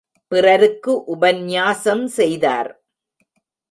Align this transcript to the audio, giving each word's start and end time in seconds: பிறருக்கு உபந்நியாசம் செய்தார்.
பிறருக்கு 0.31 0.91
உபந்நியாசம் 1.07 2.05
செய்தார். 2.05 2.71